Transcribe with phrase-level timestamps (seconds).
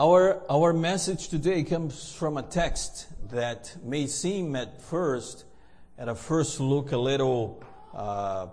[0.00, 5.44] Our, our message today comes from a text that may seem at first,
[5.98, 7.62] at a first look, a little
[7.92, 8.46] uh, uh,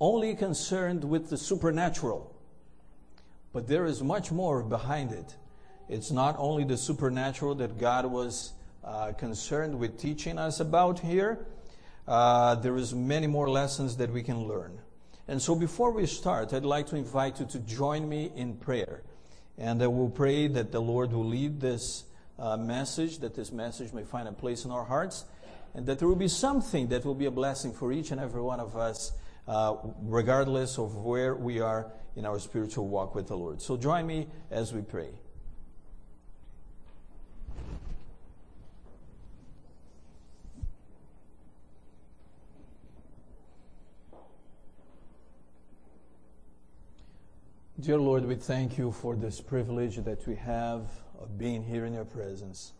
[0.00, 2.34] only concerned with the supernatural.
[3.52, 5.36] But there is much more behind it.
[5.86, 11.46] It's not only the supernatural that God was uh, concerned with teaching us about here.
[12.08, 14.78] Uh, there is many more lessons that we can learn.
[15.28, 19.02] And so before we start, I'd like to invite you to join me in prayer.
[19.58, 22.04] And I will pray that the Lord will lead this
[22.38, 25.24] uh, message, that this message may find a place in our hearts,
[25.74, 28.42] and that there will be something that will be a blessing for each and every
[28.42, 29.12] one of us,
[29.48, 33.62] uh, regardless of where we are in our spiritual walk with the Lord.
[33.62, 35.10] So join me as we pray.
[47.78, 50.88] Dear Lord, we thank you for this privilege that we have
[51.20, 52.72] of being here in your presence.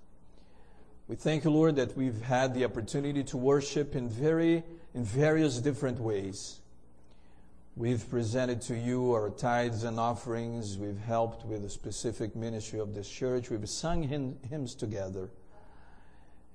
[1.07, 5.59] We thank you, Lord, that we've had the opportunity to worship in very in various
[5.59, 6.61] different ways.
[7.77, 10.79] We've presented to you our tithes and offerings.
[10.79, 13.51] We've helped with the specific ministry of this church.
[13.51, 15.29] We've sung hymns together.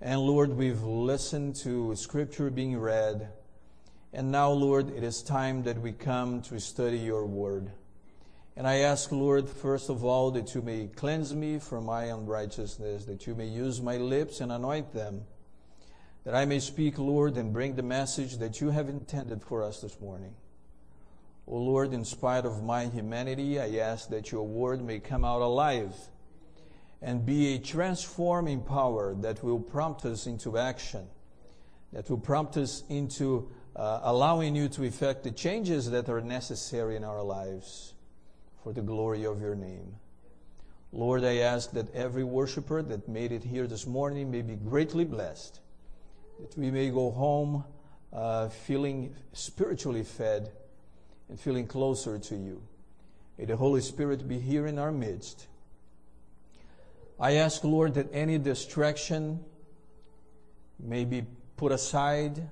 [0.02, 3.30] And Lord, we've listened to scripture being read.
[4.14, 7.72] And now, Lord, it is time that we come to study your word.
[8.57, 13.05] And I ask, Lord, first of all, that you may cleanse me from my unrighteousness,
[13.05, 15.23] that you may use my lips and anoint them,
[16.25, 19.81] that I may speak, Lord, and bring the message that you have intended for us
[19.81, 20.35] this morning.
[21.47, 25.41] O Lord, in spite of my humanity, I ask that your word may come out
[25.41, 25.95] alive
[27.02, 31.07] and be a transforming power that will prompt us into action,
[31.94, 36.95] that will prompt us into uh, allowing you to effect the changes that are necessary
[36.95, 37.94] in our lives
[38.64, 39.95] for the glory of your name.
[40.94, 45.06] Lord, I ask that every worshiper that made it here this morning may be greatly
[45.06, 45.59] blessed,
[46.40, 47.64] that we may go home
[48.12, 50.52] uh, feeling spiritually fed
[51.30, 52.62] and feeling closer to you.
[53.38, 55.47] May the Holy Spirit be here in our midst.
[57.19, 59.40] I ask, Lord, that any distraction
[60.78, 61.24] may be
[61.56, 62.50] put aside,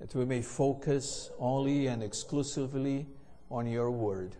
[0.00, 3.06] that we may focus only and exclusively
[3.50, 4.34] on your word.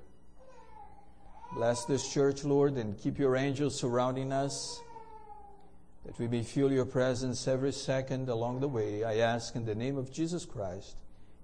[1.54, 4.80] Bless this church, Lord, and keep your angels surrounding us,
[6.04, 9.02] that we may feel your presence every second along the way.
[9.02, 10.96] I ask in the name of Jesus Christ.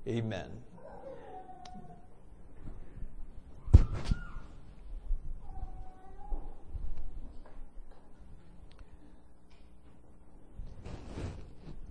[0.06, 0.50] Amen.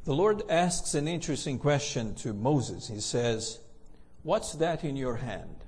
[0.06, 2.90] The Lord asks an interesting question to Moses.
[2.90, 3.60] He says,
[4.24, 5.63] What's that in your hand?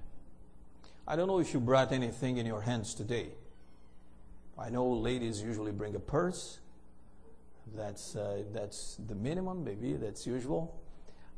[1.08, 3.28] I don't know if you brought anything in your hands today.
[4.58, 6.58] I know ladies usually bring a purse.
[7.76, 10.82] That's, uh, that's the minimum, maybe, that's usual.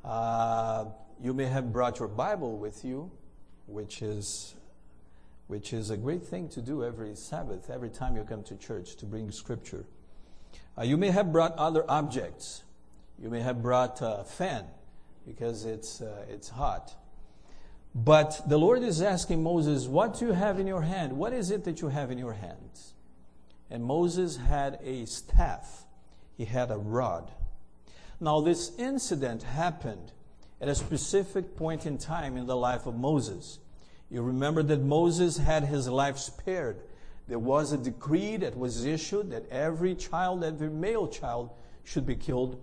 [0.05, 0.85] Uh,
[1.21, 3.11] you may have brought your Bible with you,
[3.65, 4.55] which is,
[5.47, 8.95] which is a great thing to do every Sabbath, every time you come to church
[8.95, 9.83] to bring scripture.
[10.77, 12.63] Uh, you may have brought other objects.
[13.19, 14.63] You may have brought a fan
[15.25, 16.95] because it's, uh, it's hot.
[18.03, 21.17] But the Lord is asking Moses, What do you have in your hand?
[21.17, 22.79] What is it that you have in your hand?
[23.71, 25.85] And Moses had a staff,
[26.37, 27.31] he had a rod.
[28.19, 30.11] Now, this incident happened
[30.61, 33.57] at a specific point in time in the life of Moses.
[34.11, 36.79] You remember that Moses had his life spared.
[37.27, 41.49] There was a decree that was issued that every child, every male child,
[41.83, 42.61] should be killed.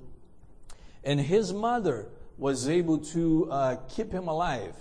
[1.03, 2.06] And his mother
[2.39, 4.77] was able to uh, keep him alive.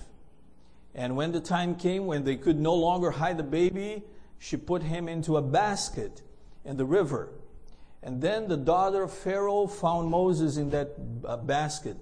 [0.96, 4.04] And when the time came when they could no longer hide the baby,
[4.38, 6.22] she put him into a basket
[6.66, 7.30] in the river.
[8.04, 10.92] And then the daughter of Pharaoh found Moses in that
[11.26, 11.98] uh, basket.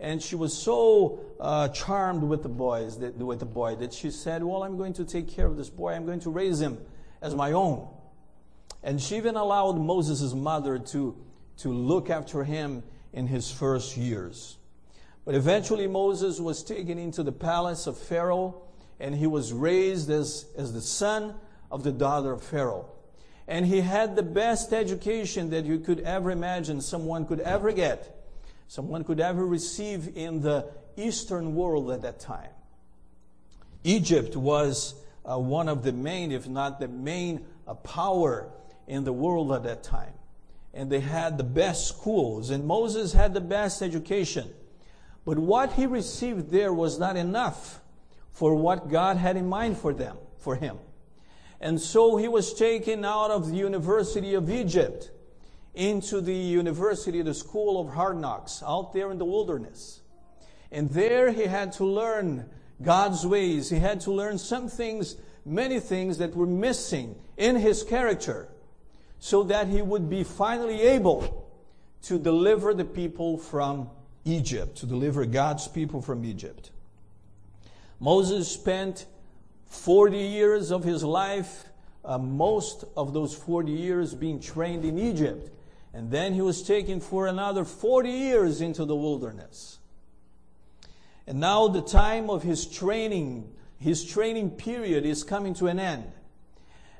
[0.00, 4.10] And she was so uh, charmed with the boys, that, with the boy, that she
[4.10, 5.92] said, "Well, I'm going to take care of this boy.
[5.92, 6.78] I'm going to raise him
[7.22, 7.88] as my own."
[8.82, 11.16] And she even allowed Moses' mother to
[11.58, 12.82] to look after him
[13.12, 14.58] in his first years.
[15.24, 18.62] But eventually Moses was taken into the palace of Pharaoh
[19.00, 21.34] and he was raised as, as the son
[21.70, 22.86] of the daughter of Pharaoh.
[23.48, 28.26] And he had the best education that you could ever imagine someone could ever get,
[28.68, 30.66] someone could ever receive in the
[30.96, 32.50] Eastern world at that time.
[33.82, 34.94] Egypt was
[35.24, 38.50] uh, one of the main, if not the main, uh, power
[38.86, 40.12] in the world at that time.
[40.72, 44.50] And they had the best schools, and Moses had the best education.
[45.24, 47.80] But what he received there was not enough
[48.32, 50.78] for what God had in mind for them, for him.
[51.60, 55.10] And so he was taken out of the University of Egypt
[55.74, 60.00] into the university, the school of hard knocks, out there in the wilderness.
[60.70, 62.50] And there he had to learn
[62.82, 63.70] God's ways.
[63.70, 68.48] He had to learn some things, many things that were missing in his character
[69.18, 71.50] so that he would be finally able
[72.02, 73.88] to deliver the people from
[74.24, 76.70] Egypt, to deliver God's people from Egypt.
[78.00, 79.06] Moses spent
[79.66, 81.64] 40 years of his life,
[82.04, 85.50] uh, most of those 40 years being trained in Egypt.
[85.92, 89.78] And then he was taken for another 40 years into the wilderness.
[91.26, 96.12] And now the time of his training, his training period is coming to an end.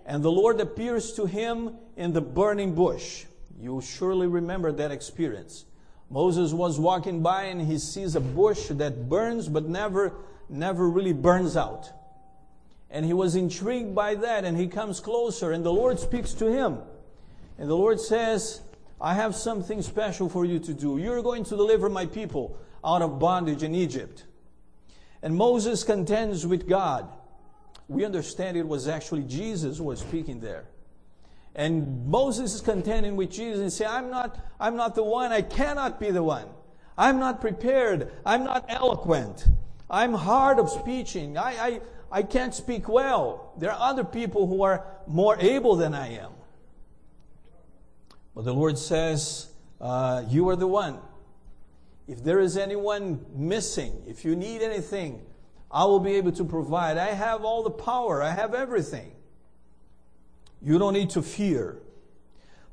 [0.06, 3.24] And the Lord appears to him in the burning bush.
[3.58, 5.64] You surely remember that experience.
[6.14, 10.12] Moses was walking by and he sees a bush that burns but never,
[10.48, 11.90] never really burns out.
[12.88, 16.46] And he was intrigued by that and he comes closer and the Lord speaks to
[16.46, 16.78] him.
[17.58, 18.60] And the Lord says,
[19.00, 20.98] I have something special for you to do.
[20.98, 24.22] You're going to deliver my people out of bondage in Egypt.
[25.20, 27.08] And Moses contends with God.
[27.88, 30.66] We understand it was actually Jesus who was speaking there.
[31.54, 35.30] And Moses is contending with Jesus and say, I'm not, I'm not the one.
[35.32, 36.48] I cannot be the one.
[36.98, 38.10] I'm not prepared.
[38.26, 39.46] I'm not eloquent.
[39.88, 41.38] I'm hard of speaking.
[41.38, 41.80] I, I,
[42.10, 43.52] I can't speak well.
[43.58, 46.32] There are other people who are more able than I am.
[48.34, 49.48] But the Lord says,
[49.80, 50.98] uh, You are the one.
[52.08, 55.22] If there is anyone missing, if you need anything,
[55.70, 56.98] I will be able to provide.
[56.98, 59.13] I have all the power, I have everything.
[60.64, 61.76] You don't need to fear.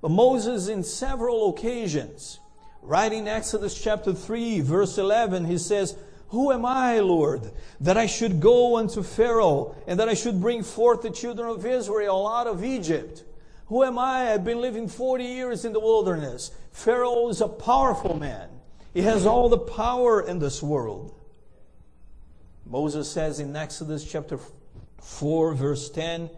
[0.02, 2.40] But Moses, in several occasions,
[2.82, 5.96] right in Exodus chapter 3, verse 11, he says,
[6.30, 7.52] Who am I, Lord,
[7.82, 11.66] that I should go unto Pharaoh and that I should bring forth the children of
[11.66, 13.24] Israel out of Egypt?
[13.68, 14.34] Who am I?
[14.34, 16.52] I've been living 40 years in the wilderness.
[16.72, 18.50] Pharaoh is a powerful man.
[18.94, 21.14] He has all the power in this world.
[22.66, 24.40] Moses says in Exodus chapter
[25.02, 26.30] 4, verse 10,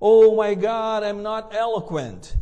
[0.00, 2.36] Oh my God, I'm not eloquent,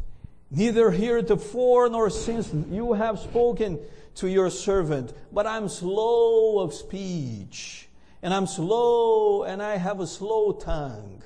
[0.51, 3.79] neither heretofore nor since you have spoken
[4.17, 7.89] to your servant, but I'm slow of speech,
[8.23, 11.23] and I'm slow, and I have a slow tongue.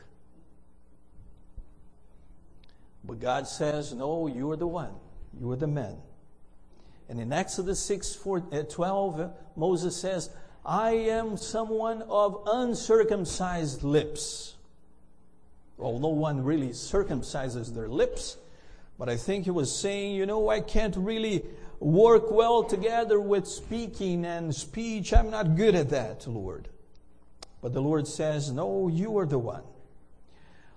[3.05, 4.95] But God says, No, you are the one.
[5.41, 5.97] You are the man.
[7.09, 10.31] And in Exodus 6 4, uh, 12, uh, Moses says,
[10.65, 14.56] I am someone of uncircumcised lips.
[15.79, 18.39] Well, no one really circumcises their lips,
[18.99, 21.45] but I think he was saying, you know, I can't really
[21.81, 25.13] work well together with speaking and speech.
[25.13, 26.69] I'm not good at that, Lord.
[27.61, 29.65] But the Lord says, No, you are the one.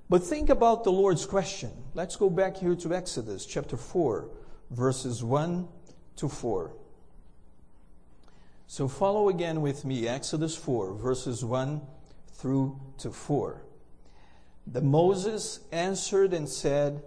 [0.09, 1.71] But think about the Lord's question.
[1.93, 4.27] Let's go back here to Exodus chapter 4,
[4.71, 5.67] verses 1
[6.15, 6.71] to 4.
[8.65, 11.81] So follow again with me Exodus 4, verses 1
[12.33, 13.61] through to 4.
[14.67, 17.01] The Moses answered and said,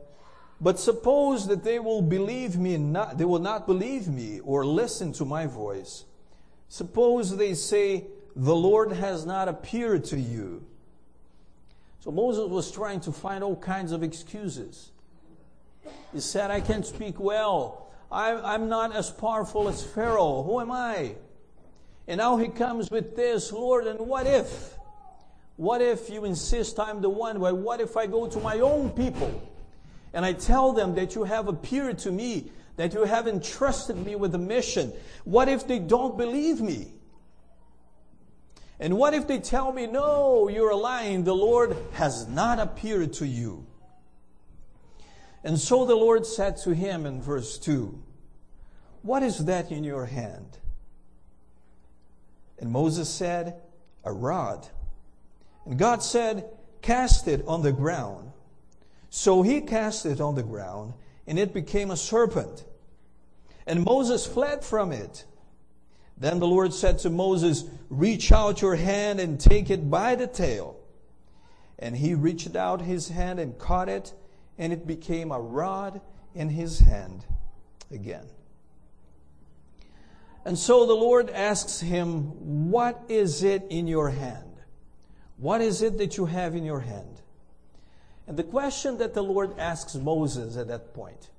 [0.61, 5.13] But suppose that they will believe me not, they will not believe me or listen
[5.15, 6.05] to my voice.
[6.69, 10.65] Suppose they say, The Lord has not appeared to you.
[12.01, 14.91] So Moses was trying to find all kinds of excuses.
[16.13, 17.93] He said, I can't speak well.
[18.11, 20.43] I, am not as powerful as Pharaoh.
[20.43, 21.15] Who am I?
[22.09, 24.77] And now he comes with this, Lord, and what if?
[25.57, 27.41] What if you insist I'm the one?
[27.41, 29.51] Well, what if I go to my own people
[30.13, 34.17] and I tell them that you have appeared to me, that you have entrusted me
[34.17, 34.93] with a mission?
[35.25, 36.93] What if they don't believe me?
[38.81, 43.27] And what if they tell me, no, you're lying, the Lord has not appeared to
[43.27, 43.65] you?
[45.45, 48.03] And so the Lord said to him in verse 2,
[49.03, 50.59] What is that in your hand?
[52.59, 53.61] And Moses said,
[54.05, 54.69] A rod.
[55.67, 56.49] And God said,
[56.81, 58.33] Cast it on the ground.
[59.09, 60.95] So he cast it on the ground,
[61.27, 62.65] and it became a serpent.
[63.67, 65.25] And Moses fled from it.
[66.17, 70.27] Then the Lord said to Moses, Reach out your hand and take it by the
[70.27, 70.77] tail.
[71.79, 74.13] And he reached out his hand and caught it,
[74.59, 76.01] and it became a rod
[76.35, 77.25] in his hand
[77.91, 78.27] again.
[80.45, 84.52] And so the Lord asks him, What is it in your hand?
[85.43, 87.21] What is it that you have in your hand?
[88.29, 91.31] And the question that the Lord asks Moses at that point,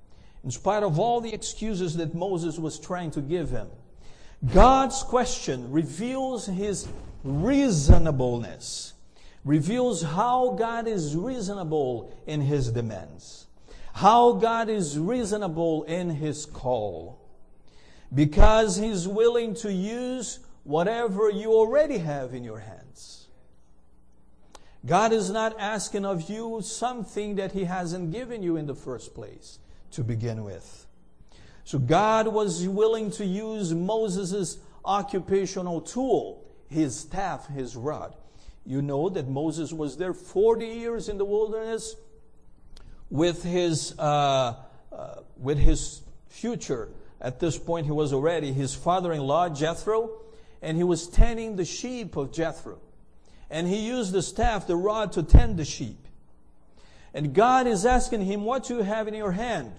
[0.44, 3.66] in spite of all the excuses that Moses was trying to give him,
[4.52, 6.86] God's question reveals his
[7.22, 8.92] reasonableness,
[9.42, 13.46] reveals how God is reasonable in his demands,
[13.94, 17.26] how God is reasonable in his call,
[18.14, 23.23] because he's willing to use whatever you already have in your hands.
[24.86, 29.14] God is not asking of you something that he hasn't given you in the first
[29.14, 29.58] place
[29.92, 30.86] to begin with.
[31.64, 38.14] So God was willing to use Moses' occupational tool, his staff, his rod.
[38.66, 41.96] You know that Moses was there 40 years in the wilderness
[43.10, 44.56] with his, uh,
[44.92, 46.90] uh, with his future.
[47.20, 50.10] At this point, he was already his father-in-law, Jethro,
[50.60, 52.78] and he was tending the sheep of Jethro.
[53.50, 56.08] And he used the staff, the rod, to tend the sheep.
[57.12, 59.72] And God is asking him, what do you have in your hand?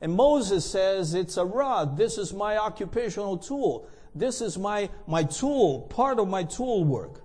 [0.00, 1.98] And Moses says, it's a rod.
[1.98, 3.86] This is my occupational tool.
[4.14, 7.22] This is my, my tool, part of my tool work.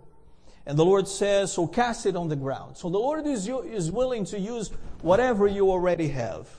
[0.66, 2.76] And the Lord says, so cast it on the ground.
[2.76, 6.50] So the Lord is, is willing to use whatever you already have.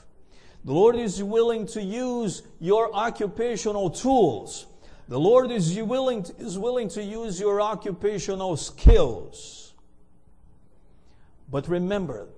[0.65, 4.67] The Lord is willing to use your occupational tools.
[5.09, 9.73] The Lord is willing to, is willing to use your occupational skills.
[11.51, 12.29] But remember,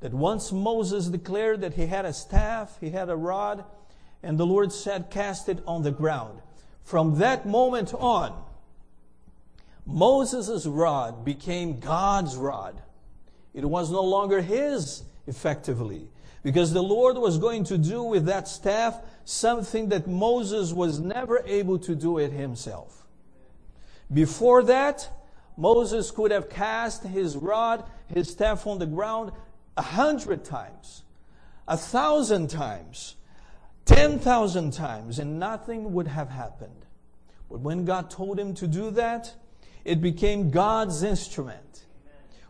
[0.00, 3.64] that once Moses declared that he had a staff, he had a rod,
[4.22, 6.40] and the Lord said, cast it on the ground.
[6.84, 8.44] From that moment on,
[9.84, 12.80] Moses' rod became God's rod.
[13.54, 16.08] It was no longer his, effectively,
[16.42, 21.42] because the Lord was going to do with that staff something that Moses was never
[21.44, 23.06] able to do it himself.
[24.12, 25.10] Before that,
[25.56, 29.32] Moses could have cast his rod, his staff on the ground,
[29.76, 31.02] a hundred times,
[31.66, 33.16] a thousand times,
[33.84, 36.86] ten thousand times, and nothing would have happened.
[37.50, 39.34] But when God told him to do that,
[39.84, 41.86] it became God's instrument.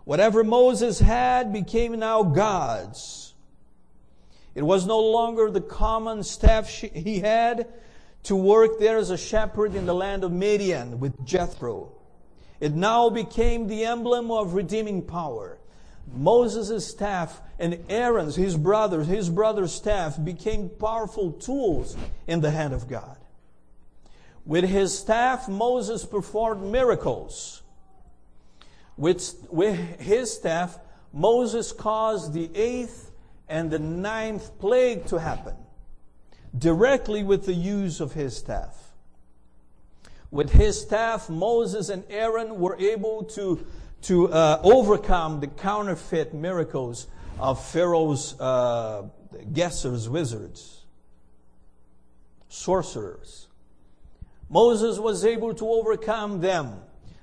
[0.04, 3.27] Whatever Moses had became now God's.
[4.58, 7.68] It was no longer the common staff he had
[8.24, 11.92] to work there as a shepherd in the land of Midian with Jethro.
[12.58, 15.58] It now became the emblem of redeeming power.
[16.12, 21.96] Moses' staff and Aaron's, his brothers, his brother's staff became powerful tools
[22.26, 23.16] in the hand of God.
[24.44, 27.62] With his staff, Moses performed miracles.
[28.96, 30.80] With, with his staff,
[31.12, 33.07] Moses caused the eighth
[33.48, 35.54] and the ninth plague to happen
[36.56, 38.74] directly with the use of his staff.
[40.30, 43.66] With his staff, Moses and Aaron were able to
[44.02, 49.04] to uh, overcome the counterfeit miracles of Pharaoh's uh,
[49.52, 50.84] guessers, wizards,
[52.48, 53.48] sorcerers.
[54.48, 56.80] Moses was able to overcome them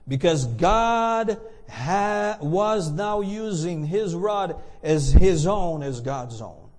[0.07, 6.69] because God ha- was now using his rod as his own, as God's own.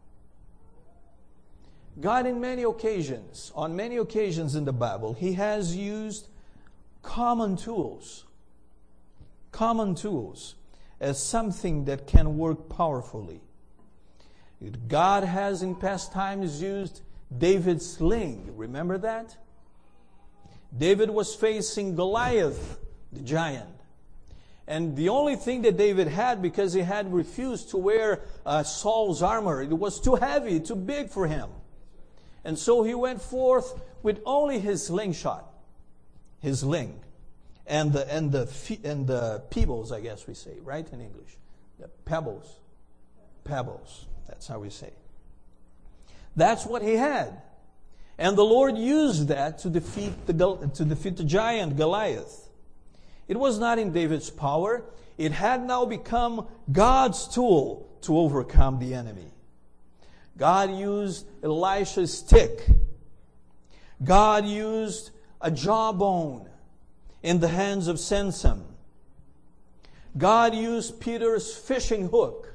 [2.01, 6.29] God, in many occasions, on many occasions in the Bible, he has used
[7.03, 8.27] common tools
[9.57, 10.55] common tools
[11.01, 13.41] as something that can work powerfully.
[14.87, 17.01] God has in past times used
[17.37, 18.53] David's sling.
[18.55, 19.35] Remember that?
[20.77, 22.79] David was facing Goliath,
[23.13, 23.76] the giant.
[24.69, 29.23] And the only thing that David had, because he had refused to wear uh, Saul's
[29.23, 31.51] armor, it was too heavy, too big for him.
[32.45, 35.49] And so he went forth with only his slingshot,
[36.41, 37.01] his sling
[37.67, 41.37] and the and the and the pebbles, I guess we say, right in English,
[41.79, 42.47] the pebbles,
[43.45, 44.07] pebbles.
[44.29, 44.93] That's how we say.
[46.37, 47.41] That's what he had,
[48.19, 52.46] and the Lord used that to defeat the to defeat the giant Goliath.
[53.29, 54.85] It was not in David's power.
[55.19, 59.33] It had now become God's tool to overcome the enemy.
[60.37, 62.67] God used Elisha's stick.
[64.05, 66.49] God used a jawbone
[67.23, 68.65] in the hands of Samson.
[70.17, 72.55] God used Peter's fishing hook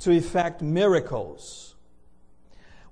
[0.00, 1.74] to effect miracles.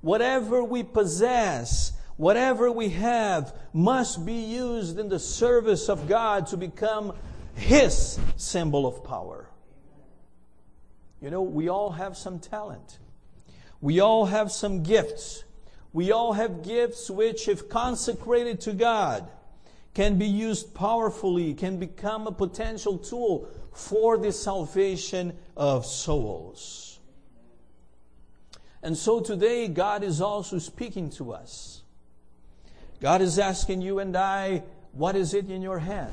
[0.01, 6.57] Whatever we possess, whatever we have, must be used in the service of God to
[6.57, 7.13] become
[7.55, 9.49] His symbol of power.
[11.21, 12.99] You know, we all have some talent.
[13.81, 15.45] We all have some gifts.
[15.93, 19.29] We all have gifts which, if consecrated to God,
[19.95, 26.99] can be used powerfully, can become a potential tool for the salvation of souls.
[28.83, 31.84] And so today, God is also speaking to us.
[33.05, 36.11] God is asking you and I, what is it in your hand?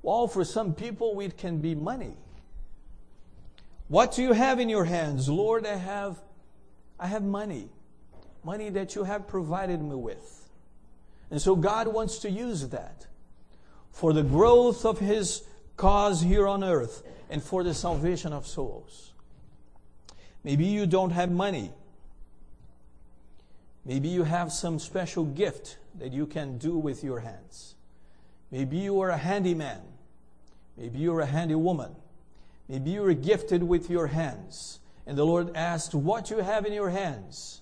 [0.00, 2.16] Well, for some people, it can be money.
[3.88, 5.28] What do you have in your hands?
[5.28, 6.16] Lord, I have,
[6.98, 7.68] I have money.
[8.44, 10.48] Money that you have provided me with.
[11.30, 13.04] And so God wants to use that
[13.92, 15.42] for the growth of His
[15.76, 19.12] cause here on earth and for the salvation of souls.
[20.42, 21.72] Maybe you don't have money.
[23.84, 27.74] Maybe you have some special gift that you can do with your hands.
[28.50, 29.82] Maybe you are a handyman.
[30.76, 31.94] Maybe you're a handy woman.
[32.68, 34.80] Maybe you are gifted with your hands.
[35.06, 37.60] And the Lord asked, What you have in your hands?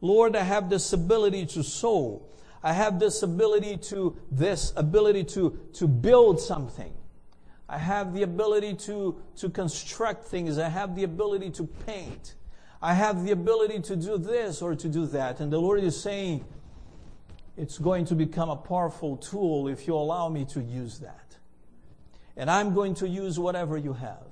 [0.00, 2.22] Lord, I have this ability to sew.
[2.62, 6.92] I have this ability to, this ability to, to build something.
[7.68, 10.58] I have the ability to, to construct things.
[10.58, 12.34] I have the ability to paint.
[12.84, 15.40] I have the ability to do this or to do that.
[15.40, 16.44] And the Lord is saying,
[17.56, 21.38] it's going to become a powerful tool if you allow me to use that.
[22.36, 24.26] And I'm going to use whatever you have.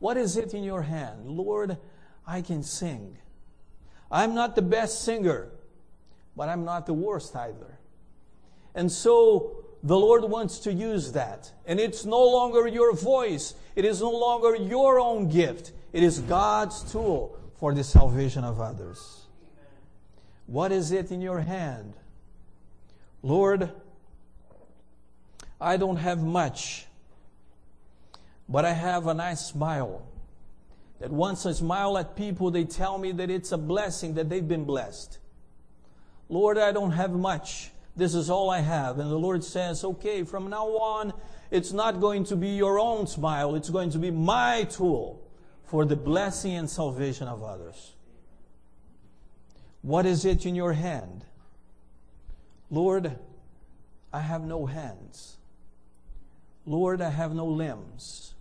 [0.00, 1.30] What is it in your hand?
[1.30, 1.78] Lord,
[2.26, 3.16] I can sing.
[4.12, 5.48] I'm not the best singer,
[6.36, 7.78] but I'm not the worst either.
[8.74, 11.50] And so the Lord wants to use that.
[11.64, 13.54] And it's no longer your voice.
[13.74, 15.72] It is no longer your own gift.
[15.94, 19.26] It is God's tool for the salvation of others.
[20.46, 21.94] What is it in your hand?
[23.22, 23.70] Lord,
[25.60, 26.86] I don't have much,
[28.48, 30.06] but I have a nice smile.
[31.00, 34.46] That once I smile at people, they tell me that it's a blessing, that they've
[34.46, 35.18] been blessed.
[36.28, 37.70] Lord, I don't have much.
[37.96, 38.98] This is all I have.
[38.98, 41.12] And the Lord says, okay, from now on,
[41.50, 43.54] it's not going to be your own smile.
[43.54, 45.25] It's going to be my tool
[45.66, 47.94] for the blessing and salvation of others.
[49.82, 51.24] What is it in your hand?
[52.70, 53.18] Lord,
[54.12, 55.36] I have no hands.
[56.64, 58.34] Lord, I have no limbs.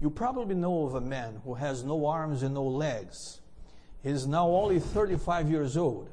[0.00, 3.40] You probably know of a man who has no arms and no legs.
[4.02, 6.10] He is now only 35 years old.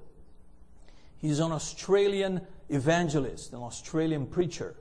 [1.17, 4.75] He's an Australian evangelist, an Australian preacher,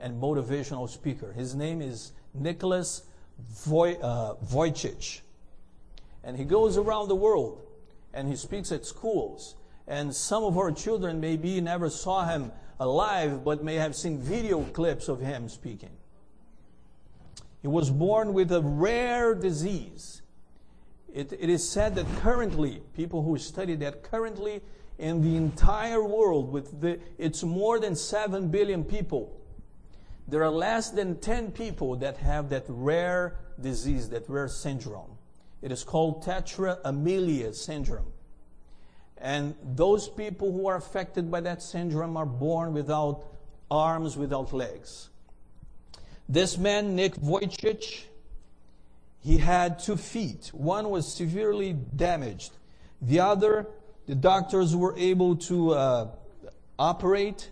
[0.00, 1.32] and motivational speaker.
[1.32, 3.02] His name is Nicholas
[3.38, 5.20] Voy, uh, Vujicic.
[6.24, 7.62] And he goes around the world
[8.14, 9.56] and he speaks at schools.
[9.88, 14.62] And some of our children maybe never saw him alive, but may have seen video
[14.62, 15.90] clips of him speaking.
[17.60, 20.22] He was born with a rare disease.
[21.12, 24.62] It, it is said that currently, people who study that currently
[24.98, 29.32] in the entire world, with the, it's more than 7 billion people,
[30.32, 35.18] there are less than 10 people that have that rare disease, that rare syndrome.
[35.60, 38.10] It is called tetra amelia syndrome.
[39.18, 43.26] And those people who are affected by that syndrome are born without
[43.70, 45.10] arms, without legs.
[46.30, 48.04] This man, Nick Vujicic,
[49.20, 50.50] he had two feet.
[50.54, 52.52] One was severely damaged.
[53.02, 53.66] The other
[54.06, 56.08] the doctors were able to uh,
[56.78, 57.50] operate,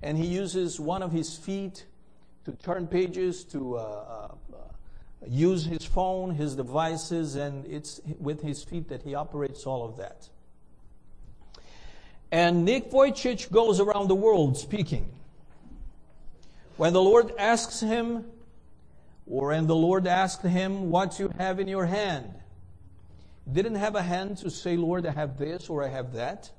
[0.00, 1.86] and he uses one of his feet
[2.44, 4.56] to turn pages, to uh, uh,
[5.26, 9.96] use his phone, his devices, and it's with his feet that he operates all of
[9.96, 10.28] that.
[12.30, 15.10] And Nick Vujicic goes around the world speaking.
[16.76, 18.24] When the Lord asks him,
[19.26, 22.34] or when the Lord asked him, What you have in your hand?
[23.50, 26.50] didn't have a hand to say, Lord, I have this or I have that.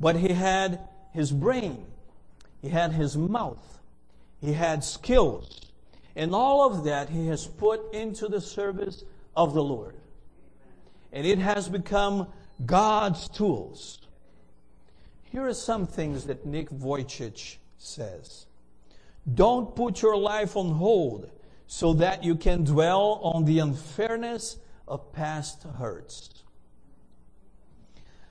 [0.00, 0.80] But he had
[1.12, 1.86] his brain,
[2.60, 3.77] he had his mouth,
[4.40, 5.60] he had skills.
[6.16, 9.04] And all of that he has put into the service
[9.36, 9.96] of the Lord.
[11.12, 12.28] And it has become
[12.64, 13.98] God's tools.
[15.24, 18.46] Here are some things that Nick Vujicic says.
[19.34, 21.30] Don't put your life on hold
[21.66, 26.30] so that you can dwell on the unfairness of past hurts.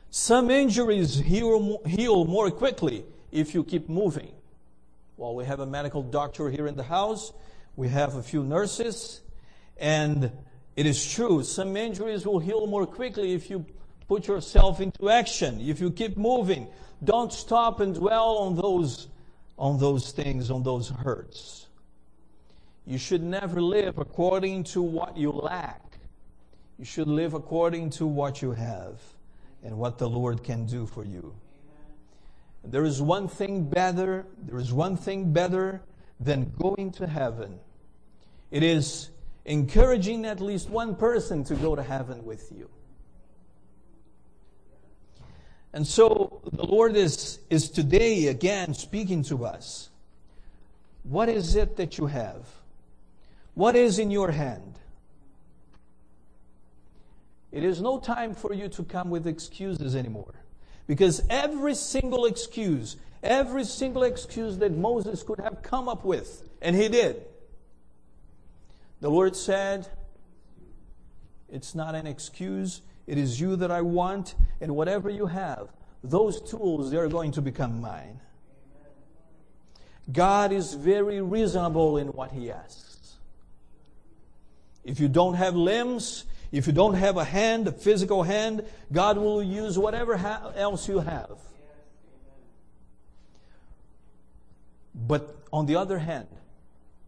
[0.10, 4.32] Some injuries heal, heal more quickly if you keep moving.
[5.18, 7.34] Well, we have a medical doctor here in the house.
[7.76, 9.22] We have a few nurses.
[9.78, 10.32] And
[10.76, 13.66] it is true, some injuries will heal more quickly if you
[14.08, 16.68] put yourself into action, if you keep moving.
[17.04, 19.08] Don't stop and dwell on those,
[19.58, 21.66] on those things, on those hurts.
[22.86, 25.98] You should never live according to what you lack.
[26.78, 29.02] You should live according to what you have
[29.64, 31.34] and what the Lord can do for you.
[32.70, 35.82] There is one thing better, there is one thing better
[36.20, 37.60] than going to heaven.
[38.52, 39.10] It is
[39.46, 42.70] encouraging at least one person to go to heaven with you.
[45.74, 49.90] And so the Lord is, is today again speaking to us.
[51.04, 52.48] What is it that you have?
[53.54, 54.78] What is in your hand?
[57.52, 60.34] It is no time for you to come with excuses anymore.
[60.88, 66.76] Because every single excuse, every single excuse that Moses could have come up with, and
[66.76, 67.26] he did,
[69.02, 69.88] the Lord said,
[71.50, 72.82] It's not an excuse.
[73.06, 75.70] It is you that I want, and whatever you have,
[76.04, 78.20] those tools, they are going to become mine.
[80.12, 83.16] God is very reasonable in what He asks.
[84.84, 89.18] If you don't have limbs, if you don't have a hand, a physical hand, God
[89.18, 91.38] will use whatever ha- else you have.
[94.96, 96.28] But on the other hand,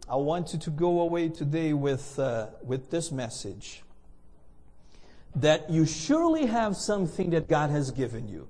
[0.07, 3.83] I want you to go away today with, uh, with this message
[5.35, 8.47] that you surely have something that God has given you.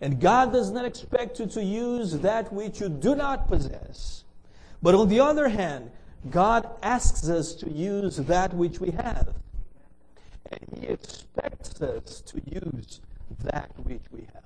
[0.00, 4.24] And God does not expect you to use that which you do not possess.
[4.82, 5.90] But on the other hand,
[6.30, 9.34] God asks us to use that which we have.
[10.50, 13.00] And He expects us to use
[13.42, 14.42] that which we have.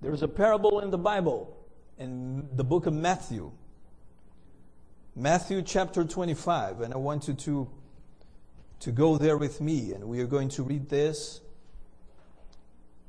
[0.00, 1.56] There's a parable in the Bible,
[1.98, 3.50] in the book of Matthew.
[5.16, 7.68] Matthew chapter 25, and I want you to
[8.80, 11.40] to go there with me, and we are going to read this.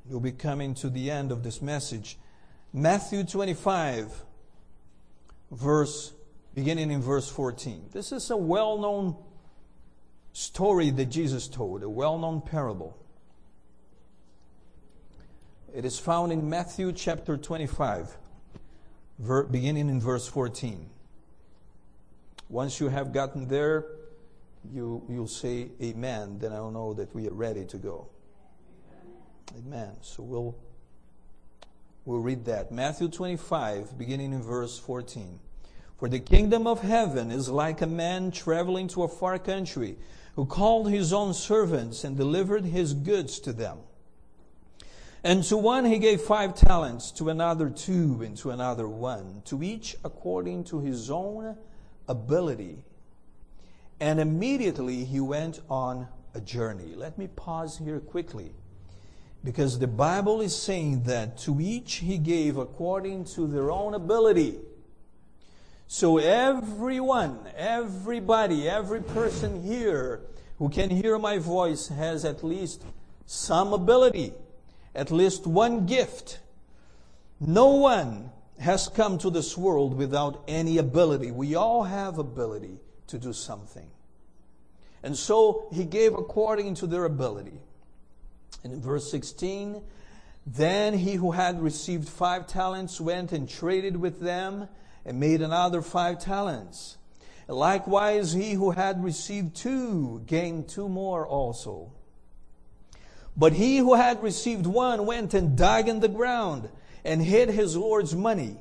[0.06, 2.17] We'll be coming to the end of this message.
[2.73, 4.23] Matthew 25,
[5.52, 6.13] verse,
[6.53, 7.89] beginning in verse 14.
[7.91, 9.15] This is a well known
[10.33, 12.97] story that Jesus told, a well known parable.
[15.73, 18.17] It is found in Matthew chapter 25,
[19.51, 20.89] beginning in verse 14.
[22.49, 23.85] Once you have gotten there,
[24.73, 28.07] you, you'll say amen, then I'll know that we are ready to go.
[29.57, 29.91] Amen.
[30.01, 30.55] So we'll,
[32.05, 32.71] we'll read that.
[32.71, 35.39] Matthew 25, beginning in verse 14.
[35.99, 39.97] For the kingdom of heaven is like a man traveling to a far country
[40.35, 43.79] who called his own servants and delivered his goods to them.
[45.25, 49.62] And to one he gave five talents, to another two, and to another one, to
[49.62, 51.57] each according to his own
[52.07, 52.85] ability.
[53.99, 56.95] And immediately he went on a journey.
[56.95, 58.53] Let me pause here quickly.
[59.43, 64.59] Because the Bible is saying that to each he gave according to their own ability.
[65.91, 70.21] So everyone, everybody, every person here
[70.60, 72.84] who can hear my voice has at least
[73.25, 74.34] some ability,
[74.93, 76.41] at least one gift.
[77.39, 81.32] No one has come to this world without any ability.
[81.32, 83.89] We all have ability to do something.
[85.02, 87.62] And so he gave according to their ability.
[88.63, 89.82] And in verse 16,
[90.45, 94.67] then he who had received five talents went and traded with them
[95.05, 96.97] and made another five talents.
[97.47, 101.91] Likewise, he who had received two gained two more also.
[103.35, 106.69] But he who had received one went and dug in the ground
[107.03, 108.57] and hid his Lord's money.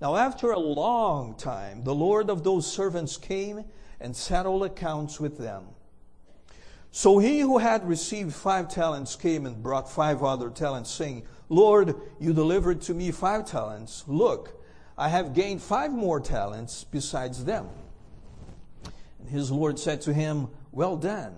[0.00, 3.64] Now, after a long time, the Lord of those servants came
[4.00, 5.64] and settled accounts with them.
[6.90, 11.94] So he who had received five talents came and brought five other talents, saying, Lord,
[12.20, 14.04] you delivered to me five talents.
[14.06, 14.61] Look,
[14.96, 17.68] I have gained five more talents besides them.
[19.18, 21.34] And his Lord said to him, Well done,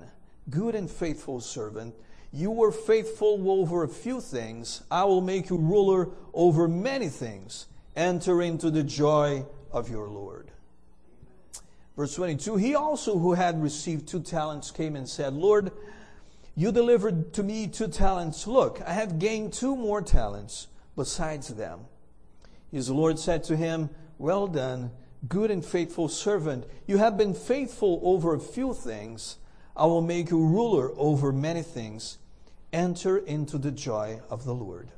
[0.51, 1.95] good and faithful servant.
[2.33, 4.83] You were faithful over a few things.
[4.91, 7.67] I will make you ruler over many things.
[7.95, 10.51] Enter into the joy of your Lord.
[11.97, 15.71] Verse 22 He also, who had received two talents, came and said, Lord,
[16.57, 18.47] you delivered to me two talents.
[18.47, 21.81] Look, I have gained two more talents besides them.
[22.75, 24.91] His Lord said to him, Well done,
[25.29, 26.65] good and faithful servant.
[26.89, 29.37] You have been faithful over a few things.
[29.77, 32.19] I will make you ruler over many things.
[32.73, 34.91] Enter into the joy of the Lord.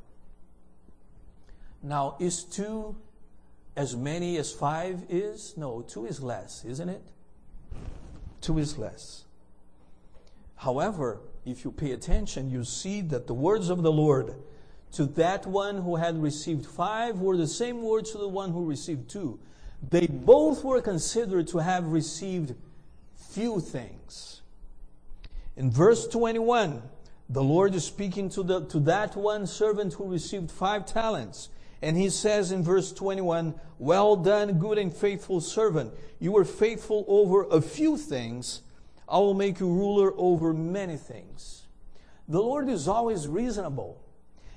[1.82, 2.96] Now, is two
[3.76, 5.54] as many as five is?
[5.58, 7.02] No, two is less, isn't it?
[8.40, 9.26] Two is less.
[10.54, 14.34] However, if you pay attention, you see that the words of the Lord
[14.92, 18.64] to that one who had received five were the same words to the one who
[18.64, 19.38] received two.
[19.88, 22.54] They both were considered to have received
[23.14, 24.40] few things.
[25.56, 26.82] In verse 21,
[27.28, 31.48] the Lord is speaking to, the, to that one servant who received five talents.
[31.82, 35.92] And he says in verse 21, Well done, good and faithful servant.
[36.18, 38.62] You were faithful over a few things.
[39.08, 41.66] I will make you ruler over many things.
[42.28, 44.00] The Lord is always reasonable.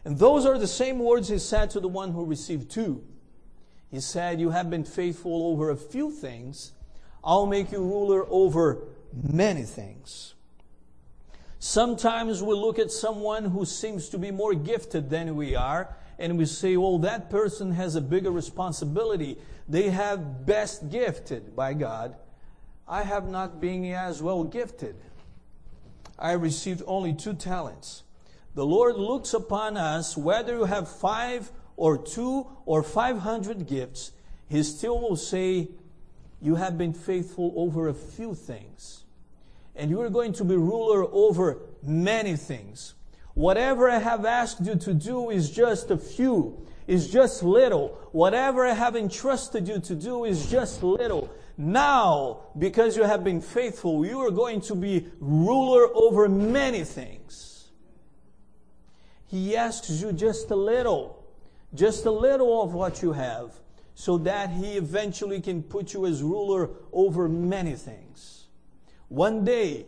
[0.05, 3.03] And those are the same words he said to the one who received two.
[3.91, 6.73] He said, You have been faithful over a few things.
[7.23, 8.83] I'll make you ruler over
[9.13, 10.35] many things.
[11.59, 16.37] Sometimes we look at someone who seems to be more gifted than we are, and
[16.37, 19.37] we say, well, that person has a bigger responsibility.
[19.67, 22.15] They have best gifted by God.
[22.87, 24.95] I have not been as well gifted.
[26.17, 28.03] I received only two talents.
[28.55, 34.11] The Lord looks upon us, whether you have five or two or five hundred gifts,
[34.49, 35.69] He still will say,
[36.41, 39.03] You have been faithful over a few things.
[39.75, 42.95] And you are going to be ruler over many things.
[43.33, 47.97] Whatever I have asked you to do is just a few, is just little.
[48.11, 51.29] Whatever I have entrusted you to do is just little.
[51.57, 57.18] Now, because you have been faithful, you are going to be ruler over many things.
[59.29, 61.23] He asks you just a little,
[61.73, 63.53] just a little of what you have,
[63.93, 68.47] so that He eventually can put you as ruler over many things.
[69.07, 69.85] One day,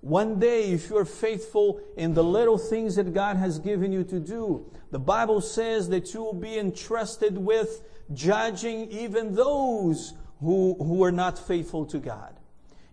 [0.00, 4.18] one day, if you're faithful in the little things that God has given you to
[4.18, 11.04] do, the Bible says that you will be entrusted with judging even those who, who
[11.04, 12.39] are not faithful to God.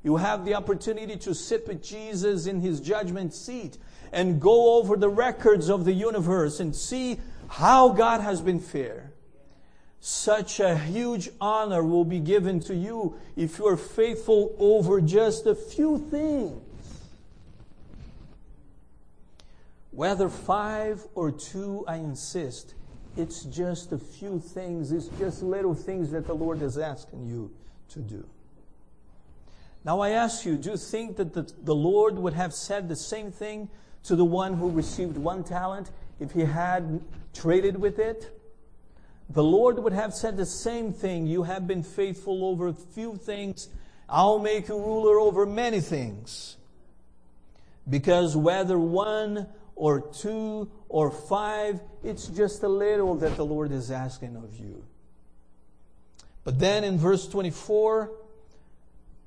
[0.07, 3.77] You have the opportunity to sit with Jesus in his judgment seat
[4.13, 9.11] and go over the records of the universe and see how God has been fair.
[9.99, 15.45] Such a huge honor will be given to you if you are faithful over just
[15.45, 16.63] a few things.
[19.91, 22.75] Whether five or two, I insist,
[23.17, 27.51] it's just a few things, it's just little things that the Lord is asking you
[27.89, 28.25] to do.
[29.83, 32.95] Now I ask you, do you think that the, the Lord would have said the
[32.95, 33.69] same thing
[34.03, 37.01] to the one who received one talent if he had
[37.33, 38.33] traded with it?
[39.29, 41.27] The Lord would have said the same thing.
[41.27, 43.69] You have been faithful over a few things.
[44.09, 46.55] I'll make you ruler over many things.
[47.89, 51.79] Because whether one or two or five.
[52.03, 54.83] It's just a little that the Lord is asking of you.
[56.43, 58.11] But then in verse 24,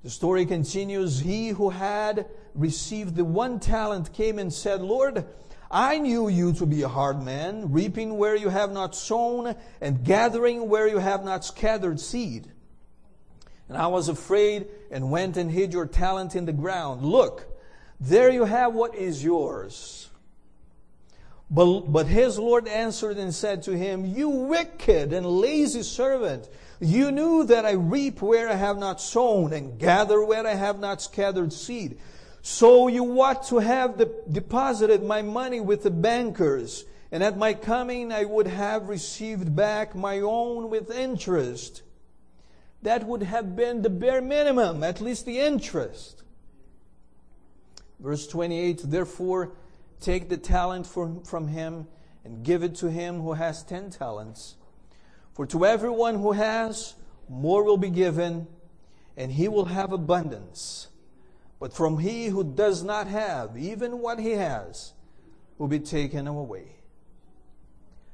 [0.02, 1.20] the story continues.
[1.20, 5.26] He who had received the one talent came and said, Lord,
[5.70, 10.04] I knew you to be a hard man, reaping where you have not sown and
[10.04, 12.48] gathering where you have not scattered seed.
[13.68, 17.04] And I was afraid and went and hid your talent in the ground.
[17.04, 17.46] Look,
[18.00, 20.08] there you have what is yours.
[21.50, 26.48] But, but his Lord answered and said to him, You wicked and lazy servant,
[26.80, 30.80] you knew that I reap where I have not sown and gather where I have
[30.80, 31.98] not scattered seed.
[32.42, 37.52] So you ought to have de- deposited my money with the bankers, and at my
[37.52, 41.82] coming I would have received back my own with interest.
[42.82, 46.22] That would have been the bare minimum, at least the interest.
[47.98, 49.52] Verse 28 Therefore,
[50.00, 51.88] take the talent from, from him
[52.24, 54.56] and give it to him who has ten talents.
[55.40, 58.46] For to everyone who has, more will be given,
[59.16, 60.88] and he will have abundance.
[61.58, 64.92] But from he who does not have, even what he has,
[65.56, 66.76] will be taken away.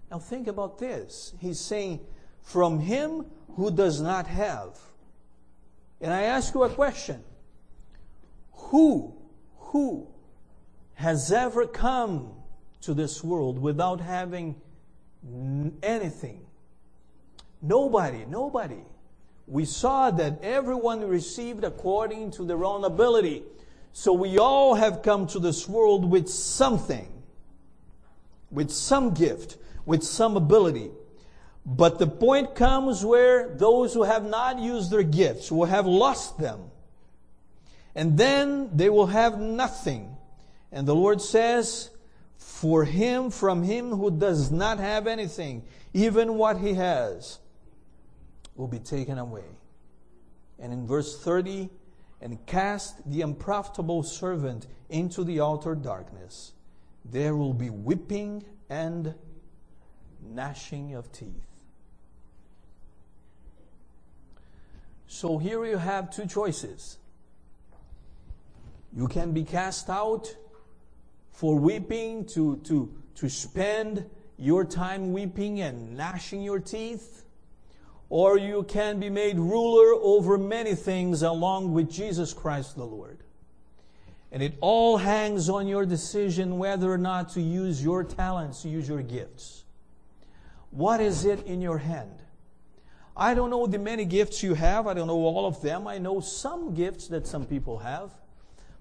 [0.08, 1.34] Now think about this.
[1.40, 1.98] He's saying,
[2.44, 4.78] from him who does not have.
[6.00, 7.24] And I ask you a question.
[8.52, 9.16] Who,
[9.58, 10.06] who
[10.94, 12.34] has ever come
[12.82, 14.60] to this world without having
[15.82, 16.45] anything.
[17.62, 18.80] Nobody, nobody.
[19.46, 23.44] We saw that everyone received according to their own ability.
[23.92, 27.08] So we all have come to this world with something,
[28.50, 30.90] with some gift, with some ability.
[31.64, 36.38] But the point comes where those who have not used their gifts will have lost
[36.38, 36.70] them.
[37.94, 40.16] And then they will have nothing.
[40.70, 41.90] And the Lord says,
[42.36, 45.64] For him, from him who does not have anything,
[45.94, 47.38] even what he has,
[48.56, 49.44] will be taken away.
[50.58, 51.70] And in verse 30,
[52.20, 56.52] and cast the unprofitable servant into the outer darkness.
[57.04, 59.14] There will be weeping and
[60.22, 61.46] gnashing of teeth.
[65.06, 66.98] So here you have two choices.
[68.94, 70.34] You can be cast out
[71.30, 77.25] for weeping, to, to, to spend your time weeping and gnashing your teeth,
[78.08, 83.18] or you can be made ruler over many things along with Jesus Christ the Lord.
[84.30, 88.88] And it all hangs on your decision whether or not to use your talents, use
[88.88, 89.64] your gifts.
[90.70, 92.22] What is it in your hand?
[93.16, 94.86] I don't know the many gifts you have.
[94.86, 95.86] I don't know all of them.
[95.86, 98.10] I know some gifts that some people have.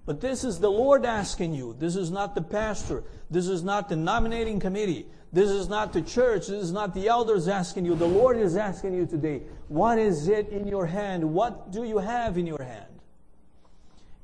[0.06, 1.76] But this is the Lord asking you.
[1.80, 3.04] This is not the pastor.
[3.30, 5.08] This is not the nominating committee.
[5.34, 6.48] This is not the church.
[6.48, 7.96] This is not the elders asking you.
[7.96, 9.42] The Lord is asking you today.
[9.68, 11.34] What is it in your hand?
[11.34, 12.86] What do you have in your hand?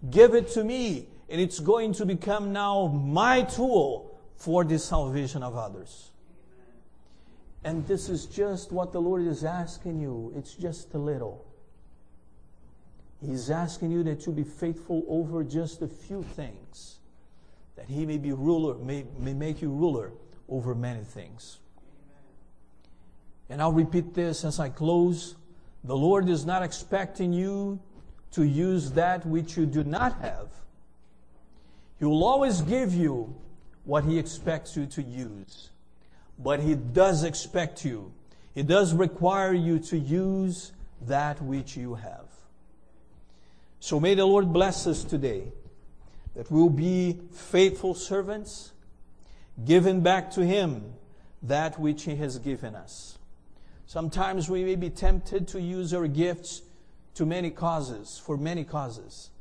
[0.09, 5.43] Give it to me, and it's going to become now my tool for the salvation
[5.43, 6.11] of others.
[7.63, 10.33] And this is just what the Lord is asking you.
[10.35, 11.45] It's just a little.
[13.25, 16.97] He's asking you that you be faithful over just a few things,
[17.75, 20.11] that He may be ruler, may, may make you ruler
[20.49, 21.59] over many things.
[23.49, 25.35] And I'll repeat this as I close.
[25.83, 27.79] The Lord is not expecting you
[28.31, 30.47] to use that which you do not have.
[31.99, 33.35] He will always give you
[33.83, 35.69] what He expects you to use.
[36.39, 38.13] But He does expect you,
[38.55, 42.30] He does require you to use that which you have.
[43.81, 45.51] So may the Lord bless us today
[46.35, 48.73] that we'll be faithful servants,
[49.65, 50.93] giving back to Him
[51.41, 53.17] that which He has given us.
[53.87, 56.61] Sometimes we may be tempted to use our gifts
[57.15, 59.31] to many causes, for many causes.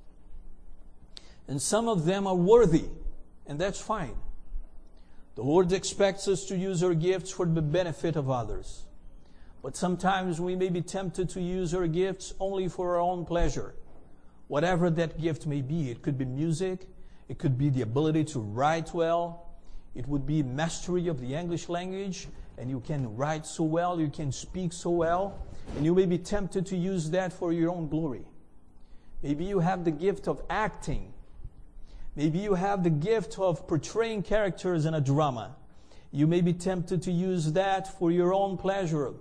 [1.47, 2.87] And some of them are worthy,
[3.47, 4.17] and that's fine.
[5.35, 8.85] The Lord expects us to use our gifts for the benefit of others.
[9.63, 13.75] But sometimes we may be tempted to use our gifts only for our own pleasure.
[14.51, 16.89] Whatever that gift may be, it could be music,
[17.29, 19.47] it could be the ability to write well,
[19.95, 22.27] it would be mastery of the English language,
[22.59, 25.39] and you can write so well, you can speak so well,
[25.77, 28.25] and you may be tempted to use that for your own glory.
[29.23, 31.13] Maybe you have the gift of acting
[32.17, 35.57] Maybe you have the gift of portraying characters in a drama.
[36.11, 39.15] You may be tempted to use that for your own pleasure.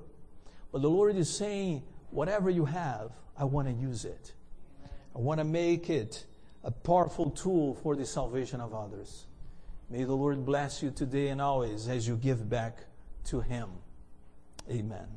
[0.72, 4.34] But the Lord is saying, whatever you have, I want to use it.
[5.16, 6.26] I want to make it
[6.64, 9.26] a powerful tool for the salvation of others.
[9.90, 12.78] May the Lord bless you today and always as you give back
[13.26, 13.70] to Him.
[14.70, 15.08] Amen.